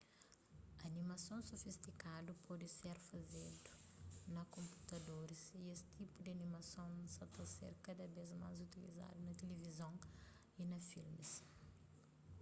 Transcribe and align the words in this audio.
animasons 0.87 1.49
sofistikadu 1.51 2.31
pode 2.47 2.67
ser 2.79 2.95
fazedu 3.09 3.71
na 4.35 4.41
konputadoris 4.55 5.43
y 5.63 5.63
es 5.73 5.81
tipu 5.97 6.15
di 6.21 6.29
animason 6.37 6.91
sa 7.15 7.23
ta 7.35 7.43
ser 7.55 7.73
kada 7.87 8.05
vez 8.15 8.29
más 8.41 8.55
utilizadu 8.67 9.17
na 9.23 9.31
tilivizon 9.39 9.95
y 10.61 10.63
na 10.71 10.77
filmis 10.89 11.31